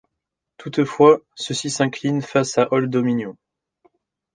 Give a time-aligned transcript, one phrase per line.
[0.57, 3.37] Toutefois, ceux-ci s'inclinent face à Old Dominion.